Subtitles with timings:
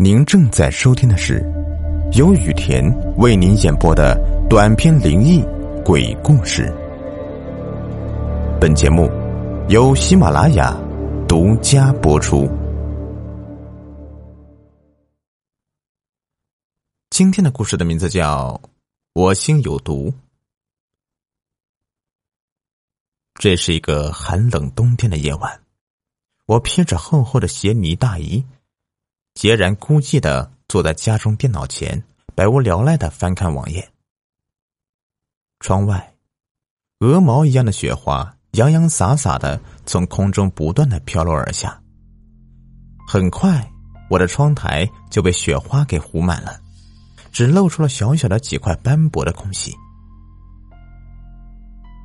[0.00, 1.42] 您正在收听的是
[2.16, 2.84] 由雨田
[3.16, 4.16] 为您演播的
[4.48, 5.42] 短篇灵异
[5.84, 6.72] 鬼故事。
[8.60, 9.10] 本节目
[9.68, 10.72] 由喜马拉雅
[11.26, 12.48] 独家播出。
[17.10, 18.52] 今天的故事的名字叫
[19.14, 20.10] 《我心有毒》。
[23.34, 25.60] 这是一个寒冷冬天的夜晚，
[26.46, 28.44] 我披着厚厚的鞋呢大衣。
[29.38, 32.02] 孑然孤寂的坐在家中电脑前，
[32.34, 33.88] 百无聊赖的翻看网页。
[35.60, 36.12] 窗外，
[36.98, 41.80] 鹅毛一样的雪花洋洋洒洒的从空中不断的飘落而下。
[43.06, 43.64] 很快，
[44.10, 46.58] 我的窗台就被雪花给糊满了，
[47.30, 49.72] 只露出了小小的几块斑驳的空隙。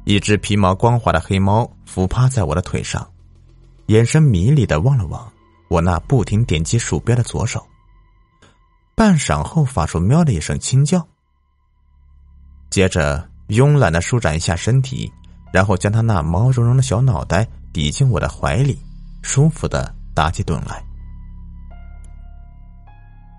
[0.05, 3.11] 一只皮毛光滑的黑猫伏趴在我的腿上，
[3.87, 5.32] 眼神迷离的望了望。
[5.73, 7.65] 我那不停点击鼠标的左手，
[8.93, 11.03] 半晌后发出“喵”的一声轻叫，
[12.69, 15.11] 接着慵懒的舒展一下身体，
[15.51, 18.79] 然后将他那毛茸茸的小脑袋抵进我的怀里，
[19.23, 20.85] 舒服的打起盹来。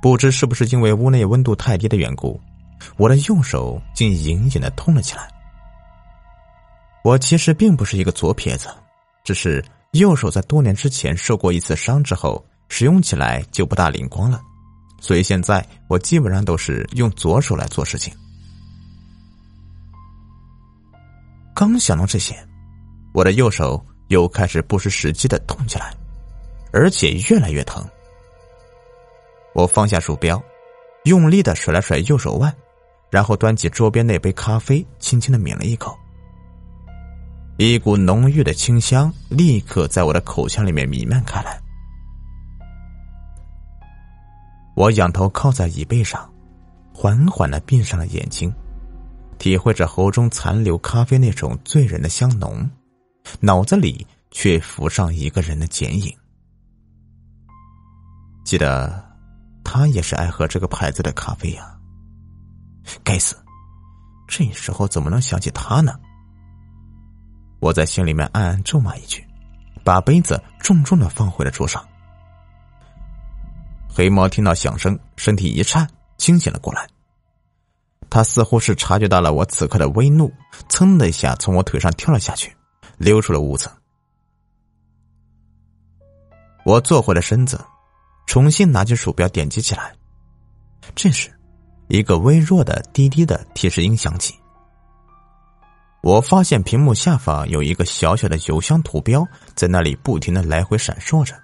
[0.02, 2.40] 不知是不是因为屋内温度太低的缘故，
[2.96, 5.30] 我的右手竟隐隐的痛了起来。
[7.04, 8.68] 我其实并不是一个左撇子，
[9.22, 9.64] 只是。
[9.94, 14.40] 右手在多年之前受过一次伤之后，使用起来就不大灵光了，
[15.00, 18.12] 所以现在我基本上都是用左手来做事情。
[21.54, 22.34] 刚想到这些，
[23.12, 25.94] 我的右手又开始不失时机的痛起来，
[26.72, 27.86] 而且越来越疼。
[29.54, 30.42] 我放下鼠标，
[31.04, 32.52] 用力的甩了甩右手腕，
[33.10, 35.96] 然后端起桌边那杯咖啡，轻轻的抿了一口。
[37.56, 41.60] 一股浓郁的清香立刻在我的口腔里面弥漫开来。
[44.74, 46.28] 我仰头靠在椅背上，
[46.92, 48.52] 缓缓的闭上了眼睛，
[49.38, 52.68] 体会着喉中残留咖啡那种醉人的香浓，
[53.38, 56.12] 脑子里却浮上一个人的剪影。
[58.44, 59.00] 记得，
[59.62, 61.78] 他也是爱喝这个牌子的咖啡呀。
[63.04, 63.36] 该死，
[64.26, 65.94] 这时候怎么能想起他呢？
[67.64, 69.26] 我在心里面暗暗咒骂一句，
[69.82, 71.82] 把杯子重重的放回了桌上。
[73.88, 75.88] 黑猫听到响声，身体一颤，
[76.18, 76.86] 清醒了过来。
[78.10, 80.30] 他似乎是察觉到了我此刻的微怒，
[80.68, 82.54] 噌的一下从我腿上跳了下去，
[82.98, 83.70] 溜出了屋子。
[86.66, 87.58] 我坐回了身子，
[88.26, 89.90] 重新拿起鼠标点击起来。
[90.94, 91.32] 这时，
[91.88, 94.34] 一个微弱的滴滴的提示音响起。
[96.04, 101.34] 我发现屏幕下方有一个小小的邮箱图标，在那里不停的来回闪烁着，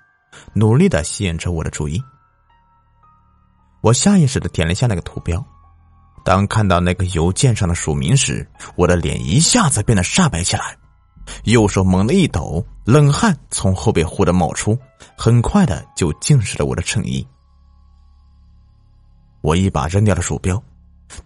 [0.53, 1.99] 努力的吸引着我的注意。
[3.81, 5.43] 我下意识的点了一下那个图标，
[6.27, 10.77] 当看到那个邮件上的署名时，我的脸一下子变得煞白起来，
[11.45, 14.79] 右手猛地一抖，冷汗从后背忽的冒出，
[15.17, 17.27] 很快的就浸湿了我的衬衣。
[19.41, 20.63] 我一把扔掉了鼠标，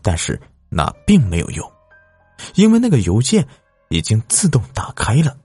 [0.02, 1.73] 但是那并没有用。
[2.54, 3.46] 因为那个邮件
[3.88, 5.36] 已经自动打开了，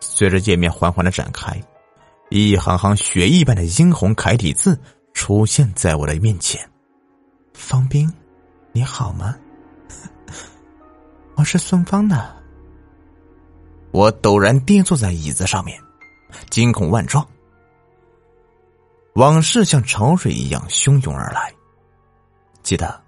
[0.00, 1.60] 随着页面缓缓的展开，
[2.30, 4.78] 一行行血一般的殷红楷体字
[5.12, 6.68] 出现在我的面前。
[7.52, 8.12] 方斌，
[8.72, 9.36] 你好吗？
[11.36, 12.34] 我是孙芳的。
[13.92, 15.80] 我陡然跌坐在椅子上面，
[16.50, 17.26] 惊恐万状。
[19.14, 21.54] 往事像潮水一样汹涌而来，
[22.64, 23.00] 记得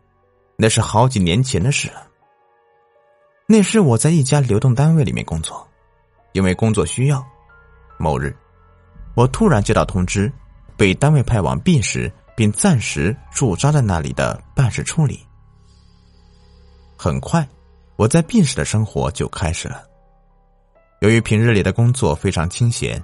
[0.56, 2.06] 那是好几年前的事了。
[3.48, 5.64] 那时我在一家流动单位里面工作，
[6.32, 7.24] 因为工作需要，
[7.96, 8.34] 某日，
[9.14, 10.32] 我突然接到通知，
[10.76, 15.24] 被单位派往 B 市，并暂时驻扎在那里的办事处里。
[16.96, 17.48] 很快，
[17.94, 19.84] 我在 B 市的生活就开始了。
[21.00, 23.00] 由于平日里的工作非常清闲，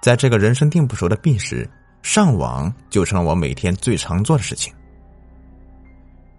[0.00, 1.68] 在这个人生地不熟的 B 市，
[2.00, 4.72] 上网就成了我每天最常做的事情。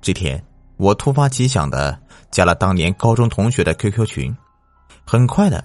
[0.02, 0.42] 这天。
[0.78, 1.98] 我突发奇想的
[2.32, 4.36] 加了当年高中同学的 QQ 群，
[5.06, 5.64] 很快的，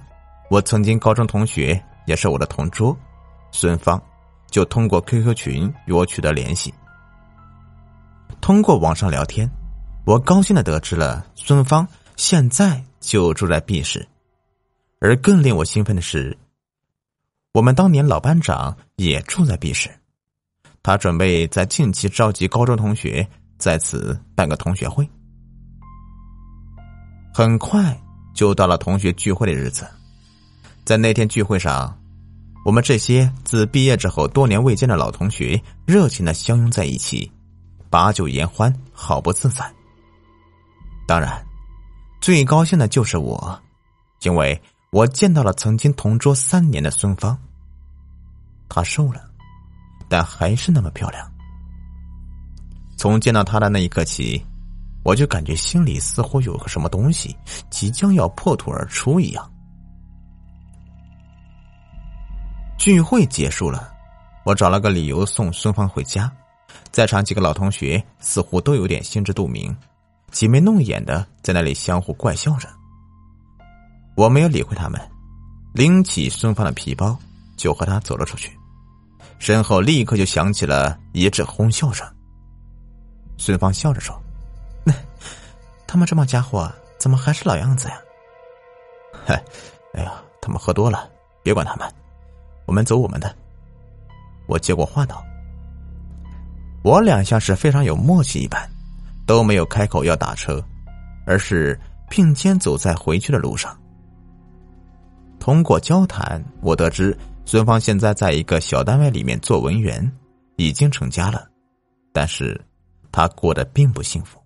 [0.50, 2.96] 我曾经高中同学也是我的同桌，
[3.50, 4.00] 孙芳，
[4.50, 6.72] 就通过 QQ 群与我取得联系。
[8.40, 9.50] 通过网上聊天，
[10.06, 14.06] 我高兴的得知了孙芳现在就住在 B 市，
[15.00, 16.38] 而更令我兴奋的是，
[17.52, 19.90] 我们当年老班长也住在 B 市，
[20.84, 23.28] 他准备在近期召集高中同学。
[23.60, 25.08] 在此办个同学会，
[27.32, 27.96] 很快
[28.34, 29.86] 就到了同学聚会的日子。
[30.82, 31.94] 在那天聚会上，
[32.64, 37.30] 我们这些自毕业之后多年未见的老同学，热情的相拥在一起，
[37.90, 39.70] 把酒言欢，好不自在。
[41.06, 41.44] 当然，
[42.18, 43.60] 最高兴的就是我，
[44.22, 44.60] 因为
[44.90, 47.38] 我见到了曾经同桌三年的孙芳。
[48.70, 49.22] 她瘦了，
[50.08, 51.29] 但还是那么漂亮。
[53.00, 54.44] 从见到他的那一刻起，
[55.02, 57.34] 我就感觉心里似乎有个什么东西
[57.70, 59.50] 即将要破土而出一样。
[62.76, 63.90] 聚会结束了，
[64.44, 66.30] 我找了个理由送孙芳回家。
[66.90, 69.74] 在场几个老同学似乎都有点心知肚明，
[70.30, 72.68] 挤眉弄眼的在那里相互怪笑着。
[74.14, 75.00] 我没有理会他们，
[75.72, 77.18] 拎起孙芳的皮包
[77.56, 78.54] 就和他走了出去，
[79.38, 82.06] 身后立刻就响起了一阵哄笑声。
[83.40, 84.14] 孙芳笑着说
[84.84, 84.92] ：“那
[85.86, 87.98] 他们这帮家伙怎么还是老样子呀
[89.24, 89.42] ？”“嗨，
[89.94, 91.08] 哎呀，他们喝多了，
[91.42, 91.90] 别管他们。”
[92.66, 93.34] 我们走我们的。
[94.46, 95.24] 我接过话道
[96.84, 98.70] ：“我俩像是非常有默契一般，
[99.26, 100.62] 都没有开口要打车，
[101.24, 103.74] 而是并肩走在回去的路上。
[105.38, 107.16] 通过交谈，我得知
[107.46, 110.12] 孙芳现在在一个小单位里面做文员，
[110.56, 111.48] 已经成家了，
[112.12, 112.60] 但是
[113.12, 114.40] 她过得并不幸福。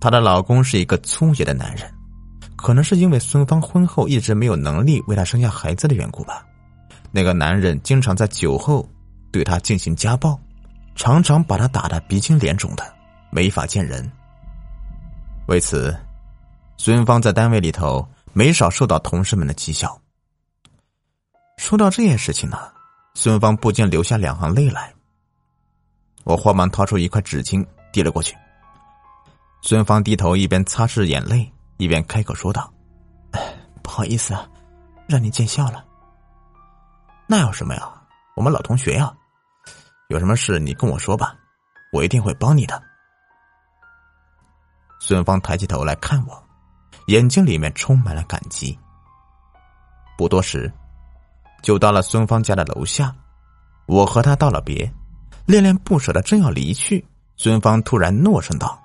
[0.00, 1.92] 她的老公是一个粗野的男人。”
[2.60, 6.44] 可能是因为孙芳婚后一直没有能力为她生下孩子的缘故吧。
[7.10, 8.86] 那个男人经常在酒后
[9.32, 10.38] 对她进行家暴，
[10.94, 12.84] 常常把她打得鼻青脸肿的，
[13.30, 14.06] 没法见人。
[15.48, 15.96] 为此，
[16.76, 19.98] 孙芳在单位里头没少受到同事们的讥笑。
[21.56, 22.58] 说到这件事情呢，
[23.14, 24.92] 孙芳不禁流下两行泪来。
[26.24, 28.36] 我慌忙掏出一块纸巾递了过去。
[29.62, 31.52] 孙芳低头一边擦拭眼泪。
[31.76, 32.70] 一边开口说道
[33.82, 34.46] ：“不好意思啊，
[35.08, 35.82] 让你见笑了。
[37.26, 37.90] 那有什么呀？
[38.36, 39.10] 我们老同学呀，
[40.10, 41.34] 有什么事你跟我说吧，
[41.90, 42.82] 我一定会帮你的。”
[45.00, 46.44] 孙芳抬起头来看我，
[47.06, 48.78] 眼睛里面充满了感激。
[50.18, 50.70] 不多时，
[51.62, 53.10] 就到了孙芳家的楼下，
[53.86, 54.92] 我和他道了别，
[55.50, 57.04] 恋恋不舍的正要离去，
[57.36, 58.80] 孙芳突然诺声道。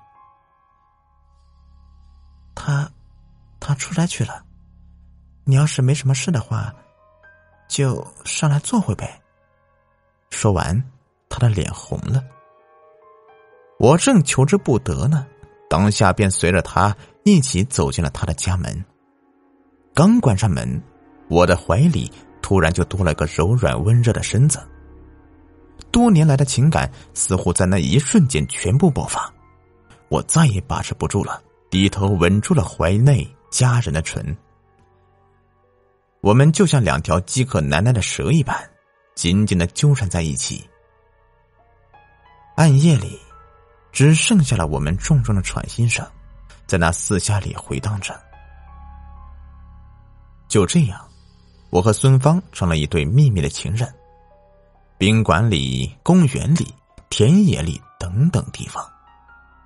[2.56, 2.90] 他，
[3.60, 4.42] 他出差去了。
[5.44, 6.74] 你要是没什么事的话，
[7.68, 9.22] 就上来坐会呗。
[10.30, 10.82] 说完，
[11.28, 12.20] 他的脸红了。
[13.78, 15.24] 我正求之不得呢，
[15.70, 16.92] 当下便随着他
[17.24, 18.84] 一起走进了他的家门。
[19.94, 20.82] 刚关上门，
[21.28, 22.10] 我的怀里
[22.42, 24.60] 突然就多了个柔软温热的身子。
[25.96, 29.32] 多年来的情感似乎在那一瞬间全部爆发，
[30.10, 31.42] 我再也把持不住了。
[31.70, 34.36] 低头吻住了怀内家人的唇，
[36.20, 38.54] 我们就像两条饥渴难耐的蛇一般，
[39.14, 40.68] 紧紧的纠缠在一起。
[42.56, 43.18] 暗夜里，
[43.90, 46.06] 只剩下了我们重重的喘息声，
[46.66, 48.14] 在那四下里回荡着。
[50.46, 51.00] 就这样，
[51.70, 53.90] 我和孙芳成了一对秘密的情人。
[54.98, 56.74] 宾馆里、公园里、
[57.10, 58.84] 田野里等等地方。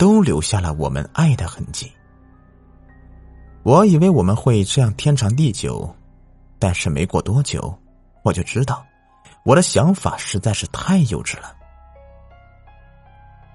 [0.00, 1.92] 都留下了我们爱的痕迹。
[3.62, 5.94] 我以为我们会这样天长地久，
[6.58, 7.78] 但是没过多久，
[8.22, 8.82] 我就知道
[9.44, 11.54] 我的想法实在是太幼稚了。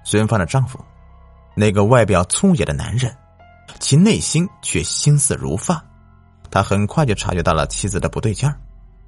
[0.04, 0.78] 孙芳的丈夫，
[1.56, 3.12] 那个外表粗野的男人，
[3.80, 5.84] 其内心却心思如发。
[6.48, 8.56] 他很快就察觉到了妻子的不对劲儿，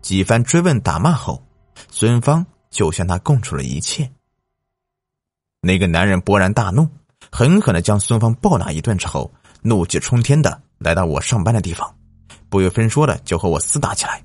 [0.02, 1.40] 几番追问打骂后，
[1.88, 4.10] 孙芳就向他供出了一切。
[5.60, 6.88] 那个男人勃然大怒。
[7.30, 11.94] 狠狠的将孙芳暴打一顿之后，怒气冲天的来到我上班的地方，
[12.48, 14.22] 不由分说的就和我厮打起来。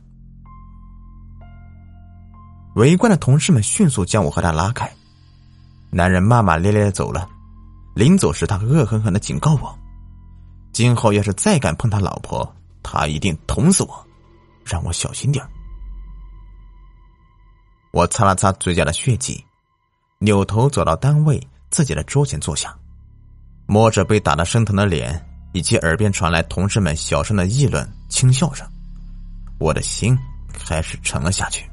[2.75, 4.89] 围观的同事们迅速将我和他拉开，
[5.89, 7.27] 男人骂骂咧咧的走了。
[7.93, 9.77] 临走时，他恶狠狠的警告我：
[10.71, 14.07] 今后要是再敢碰他老婆，他一定捅死我，
[14.63, 15.43] 让我小心点
[17.93, 19.45] 我擦了擦嘴角的血迹，
[20.17, 22.75] 扭头走到单位自己的桌前坐下。
[23.67, 28.67] 摸着被打得生疼的脸，以及耳边传来同事们小声的议论、轻笑声，
[29.59, 30.17] 我的心
[30.51, 31.69] 开始沉了下去，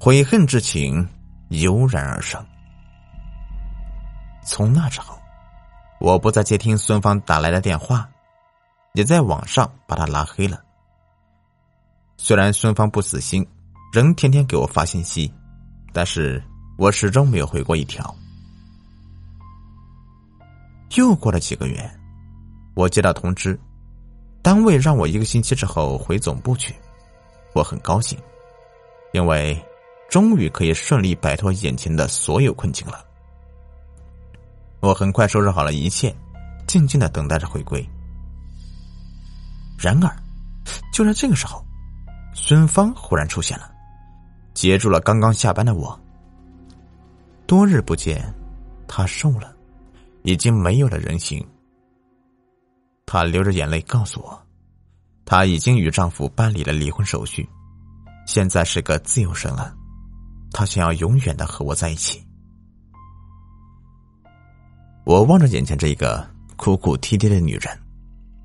[0.00, 1.08] 悔恨之情
[1.50, 2.44] 油然而生。
[4.44, 5.16] 从那之后，
[6.00, 8.08] 我不再接听孙芳打来的电话，
[8.94, 10.60] 也在网上把他拉黑了。
[12.16, 13.46] 虽然孙芳不死心，
[13.92, 15.32] 仍天天给我发信息，
[15.92, 16.42] 但是
[16.78, 18.14] 我始终没有回过一条。
[20.96, 21.90] 又过了几个月，
[22.74, 23.58] 我接到通知，
[24.42, 26.74] 单位让我一个星期之后回总部去，
[27.52, 28.18] 我很高兴，
[29.12, 29.60] 因为
[30.08, 33.04] 终于可以顺利摆脱眼前的所有困境了。
[34.80, 36.14] 我很快收拾好了一切，
[36.66, 37.84] 静静的等待着回归。
[39.78, 40.16] 然而，
[40.92, 41.64] 就在这个时候，
[42.34, 43.69] 孙芳忽然出现了，
[44.54, 45.98] 截住了刚刚下班的我。
[47.46, 48.22] 多日不见，
[48.86, 49.54] 她瘦了，
[50.22, 51.44] 已经没有了人形。
[53.06, 54.40] 她流着眼泪告诉我，
[55.24, 57.48] 她已经与丈夫办理了离婚手续，
[58.26, 59.74] 现在是个自由身了。
[60.52, 62.24] 她想要永远的和我在一起。
[65.04, 67.76] 我望着眼前这个哭哭啼啼的女人，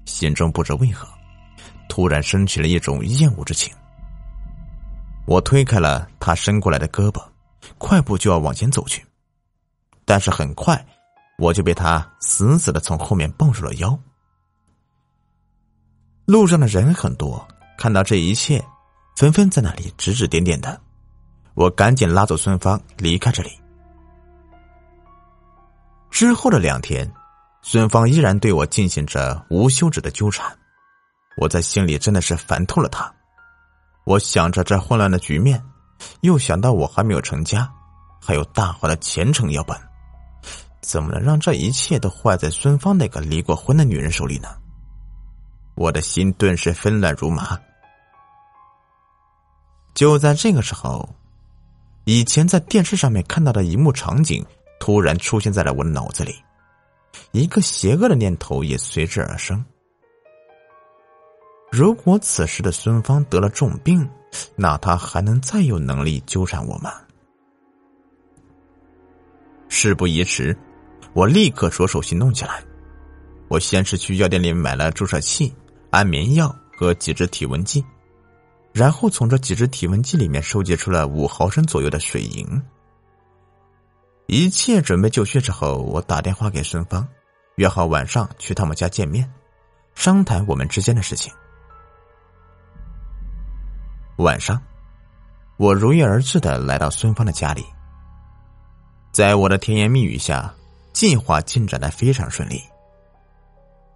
[0.06, 1.08] 心中不知为何。
[1.88, 3.72] 突然升起了一种厌恶之情，
[5.26, 7.24] 我推开了他伸过来的胳膊，
[7.78, 9.06] 快步就要往前走去，
[10.06, 10.86] 但是很快
[11.38, 13.98] 我就被他死死的从后面抱住了腰。
[16.26, 18.64] 路上的人很多，看到这一切，
[19.16, 20.80] 纷纷在那里指指点点的，
[21.54, 23.50] 我赶紧拉走孙芳离开这里。
[26.10, 27.12] 之后的两天，
[27.62, 30.56] 孙芳依然对我进行着无休止的纠缠。
[31.38, 33.14] 我在心里真的是烦透了他，
[34.06, 35.64] 我想着这混乱的局面，
[36.22, 37.72] 又想到我还没有成家，
[38.22, 39.82] 还有大好的前程要办，
[40.80, 44.48] 怎么能让这一切都坏在孙芳那个离过婚的女人手里呢？
[45.74, 47.60] 我的心顿时纷乱如麻。
[49.96, 51.10] 就在这个时候，
[52.04, 54.46] 以前在电视上面看到的一幕场景
[54.80, 56.36] 突然出现在了我的脑子里，
[57.32, 59.66] 一个邪恶的念头也随之而生。
[61.76, 64.10] 如果此时的孙芳得了重病，
[64.56, 66.94] 那他还能再有能力纠缠我吗？
[69.68, 70.58] 事不宜迟，
[71.12, 72.64] 我立刻着手行动起来。
[73.50, 75.54] 我先是去药店里买了注射器、
[75.90, 77.84] 安眠药和几支体温计，
[78.72, 82.48] 然后从这几支体温计里面收集出了五毫升左右的水银。
[84.28, 87.06] 一切准备就绪之后，我打电话给孙芳，
[87.58, 89.30] 约好晚上去他们家见面，
[89.94, 91.34] 商谈我们之间的事情。
[94.18, 94.62] 晚上，
[95.58, 97.66] 我如约而至的来到孙芳的家里。
[99.12, 100.54] 在我的甜言蜜语下，
[100.94, 102.62] 计划进展的非常顺利。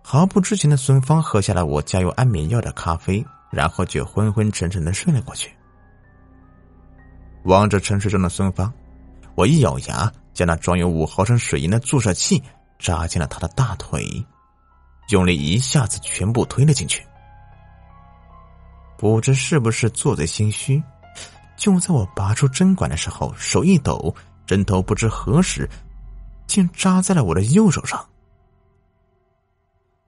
[0.03, 5.53] 毫不知情的孙芳喝下了我加有安眠药的咖啡，然后就昏昏沉沉的睡了过去。
[7.43, 8.73] 望着沉睡中的孙芳，
[9.35, 12.43] 我一咬牙，将那装有五毫升水银的注射器
[12.77, 14.05] 扎进了他的大腿，
[15.11, 17.05] 用力一下子全部推了进去。
[18.99, 20.83] 不知是不是做贼心虚，
[21.55, 24.13] 就在我拔出针管的时候，手一抖，
[24.45, 25.67] 针头不知何时
[26.47, 28.05] 竟扎在了我的右手上。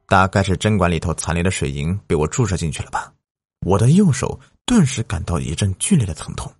[0.07, 3.13] 大概是针管里头残留的水银被我注射进去了吧，
[3.65, 6.53] 我的右手顿时感到一阵剧烈的疼痛。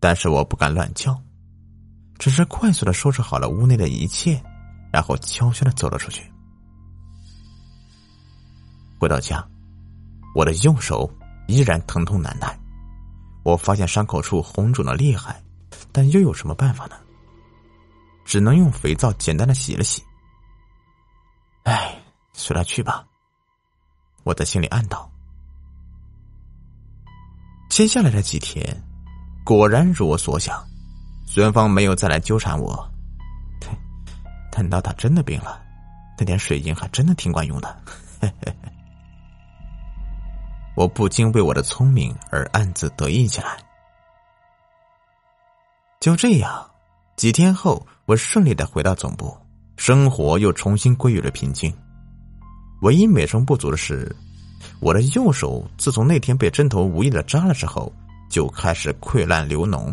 [0.00, 1.16] 但是我不敢乱叫，
[2.18, 4.42] 只是快速的收拾好了屋内的一切，
[4.92, 6.28] 然后悄悄的走了出去。
[8.98, 9.48] 回到家。
[10.36, 11.10] 我的右手
[11.46, 12.54] 依然疼痛难耐，
[13.42, 15.42] 我发现伤口处红肿的厉害，
[15.90, 16.96] 但又有什么办法呢？
[18.22, 20.04] 只能用肥皂简单的洗了洗。
[21.62, 21.98] 哎，
[22.34, 23.06] 随他去吧，
[24.24, 25.10] 我在心里暗道。
[27.70, 28.62] 接下来的几天，
[29.42, 30.62] 果然如我所想，
[31.26, 32.86] 孙芳没有再来纠缠我。
[34.52, 35.64] 等到他真的病了，
[36.18, 37.74] 那点水银还真的挺管用的。
[38.20, 38.54] 嘿嘿。
[40.76, 43.56] 我不禁为我的聪明而暗自得意起来。
[45.98, 46.70] 就这样，
[47.16, 49.36] 几天后，我顺利的回到总部，
[49.76, 51.74] 生活又重新归于了平静。
[52.82, 54.14] 唯一美中不足的是，
[54.80, 57.90] 我的右手自从那天被针头无意的扎了之后，
[58.28, 59.92] 就开始溃烂流脓，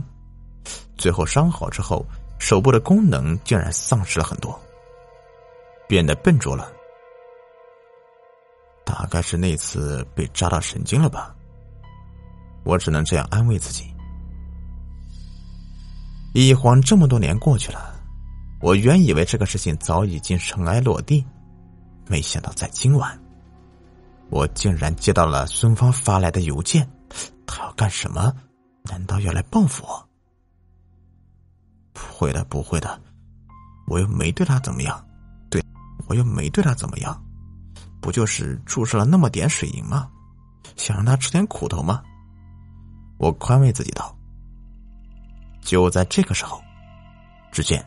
[0.97, 2.05] 最后伤好之后，
[2.39, 4.59] 手部的功能竟然丧失了很多，
[5.87, 6.69] 变得笨拙了。
[8.85, 11.35] 大概是那次被扎到神经了吧，
[12.63, 13.93] 我只能这样安慰自己。
[16.33, 17.95] 一晃这么多年过去了，
[18.59, 21.23] 我原以为这个事情早已经尘埃落地，
[22.07, 23.19] 没想到在今晚，
[24.29, 26.89] 我竟然接到了孙芳发来的邮件。
[27.45, 28.33] 他要干什么？
[28.83, 30.09] 难道要来报复我？
[31.93, 32.99] 不会的，不会的，
[33.87, 35.07] 我又没对他怎么样，
[35.49, 35.63] 对
[36.07, 37.22] 我又没对他怎么样。
[38.03, 40.09] 不就是注射了那么点水银吗？
[40.75, 42.03] 想让他吃点苦头吗？
[43.17, 44.13] 我宽慰自己道。
[45.61, 46.61] 就在这个时候，
[47.49, 47.83] 只见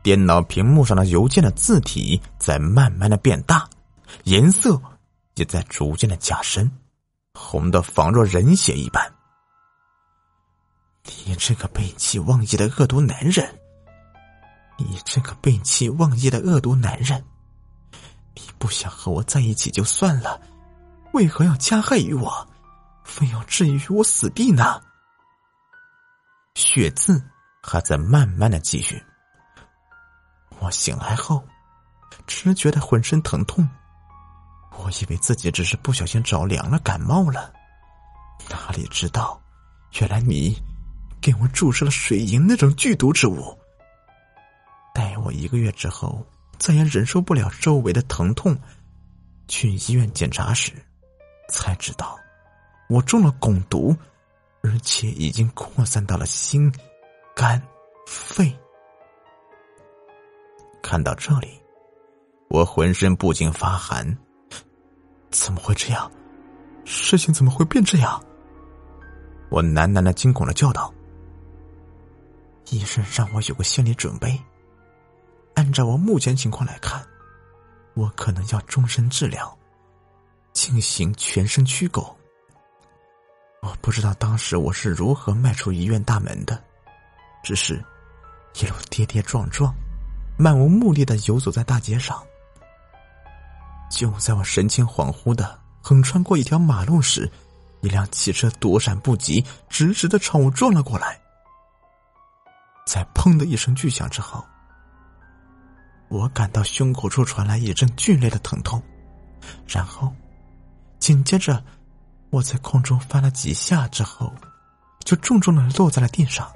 [0.00, 3.68] 电脑屏幕上的邮件的字体在慢慢的变大，
[4.22, 4.80] 颜色
[5.34, 6.70] 也在逐渐的加深，
[7.34, 9.12] 红的仿若人血一般。
[11.26, 13.58] 你这个背弃忘义的恶毒男人！
[14.76, 17.24] 你这个背弃忘义的恶毒男人！
[18.58, 20.40] 不想和我在一起就算了，
[21.12, 22.48] 为何要加害于我，
[23.04, 24.80] 非要置于我死地呢？
[26.54, 27.22] 血字
[27.62, 29.02] 还在慢慢的继续。
[30.58, 31.42] 我醒来后，
[32.26, 33.66] 只觉得浑身疼痛。
[34.76, 37.52] 我以为自己只是不小心着凉了，感冒了，
[38.48, 39.40] 哪里知道，
[40.00, 40.56] 原来你
[41.20, 43.58] 给我注射了水银那种剧毒之物。
[44.94, 46.26] 待我一个月之后，
[46.58, 48.56] 再也忍受不了周围的疼痛，
[49.46, 50.72] 去医院检查时，
[51.48, 52.18] 才知道
[52.88, 53.96] 我中了汞毒，
[54.62, 56.72] 而且已经扩散到了心、
[57.34, 57.62] 肝、
[58.06, 58.54] 肺。
[60.82, 61.60] 看到这里，
[62.48, 64.18] 我浑身不禁发寒。
[65.30, 66.10] 怎么会这样？
[66.84, 68.22] 事情怎么会变这样？
[69.50, 70.92] 我喃喃的惊恐的叫道
[72.70, 74.38] ：“医生让我有个心理准备。
[75.58, 77.04] 按照我目前情况来看，
[77.94, 79.58] 我可能要终身治疗，
[80.52, 82.16] 进行全身驱狗。
[83.62, 86.62] 我不知道当时我是如何迈出医院大门的，
[87.42, 87.84] 只是
[88.54, 89.74] 一路跌跌撞撞，
[90.38, 92.22] 漫无目的的游走在大街上。”
[93.90, 97.28] 就在我神情恍惚的横穿过一条马路时，
[97.80, 101.20] 一辆汽车躲闪不及，直直的朝我撞了过来。
[102.86, 104.44] 在“砰”的一声巨响之后，
[106.08, 108.82] 我感到胸口处传来一阵剧烈的疼痛，
[109.66, 110.12] 然后
[110.98, 111.62] 紧接着
[112.30, 114.32] 我在空中翻了几下之后，
[115.04, 116.50] 就重重的落在了地上。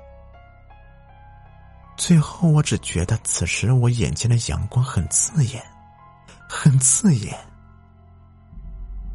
[1.97, 5.63] 最后，我只觉得此时我眼前的阳光很刺眼。
[6.49, 7.35] 很刺眼。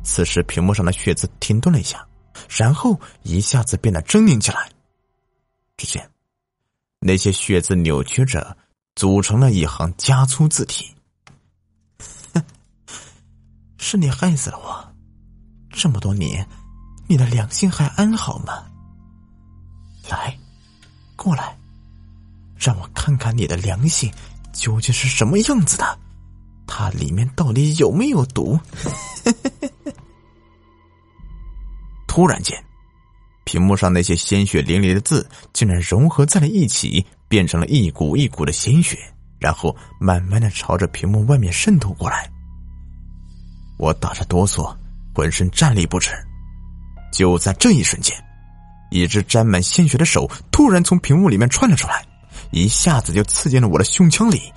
[0.04, 2.04] 此时，屏幕上的血字停顿了一下，
[2.50, 4.70] 然后一下子变得狰狞起来。
[5.76, 6.10] 只见
[7.00, 8.58] 那些血字扭曲着，
[8.98, 10.92] 组成了一行加粗字体。
[13.78, 14.84] 是你害死了我！
[15.70, 16.44] 这么多年，
[17.08, 18.64] 你的良心还安好吗？
[20.10, 20.36] 来，
[21.16, 21.56] 过来，
[22.58, 24.12] 让我看看你的良心
[24.52, 26.00] 究竟是什么样子的。
[26.66, 28.60] 它里面到底有没有毒？
[32.08, 32.60] 突然间，
[33.44, 38.98] 屏幕上那些鲜血淋漓的字竟然融合在了一起，变成了一股一股的鲜血，
[39.40, 42.30] 然后慢慢的朝着屏幕外面渗透过来。
[43.78, 44.76] 我打着哆嗦，
[45.14, 46.12] 浑身站立不止。
[47.12, 48.16] 就在这一瞬间，
[48.92, 52.06] 一只沾满鲜血的手突然从屏幕里面窜了出来，
[52.52, 54.52] 一下子就刺进了我的胸腔里，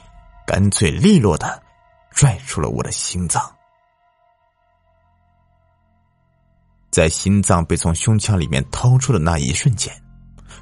[0.47, 1.63] 干脆利落的。
[2.13, 3.41] 拽出了我的心脏，
[6.91, 9.95] 在心脏被从胸腔里面掏出的那一瞬间，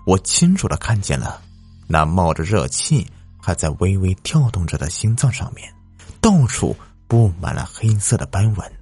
[0.05, 1.41] 我清楚的看见了
[1.89, 5.75] 那冒着热气、还在微微跳动着的心脏上面，
[6.21, 8.73] 到处布满了黑色的斑纹。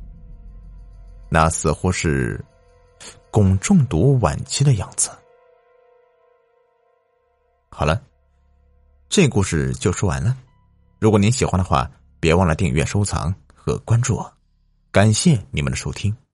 [1.29, 2.45] 那似乎是
[3.31, 5.11] 汞中毒晚期的样子。
[7.71, 8.03] 好了，
[9.09, 10.37] 这故事就说完了。
[10.99, 14.33] 如果您喜欢的话，别忘了订阅、收藏和关注我，
[14.91, 16.17] 感谢你们的收听。